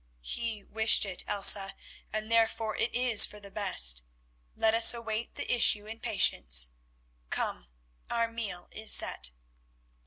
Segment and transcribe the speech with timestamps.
[0.23, 1.75] "He wished it, Elsa,
[2.11, 4.01] therefore it is for the best;
[4.55, 6.71] let us await the issue in patience.
[7.29, 7.67] Come,
[8.09, 9.29] our meal is set."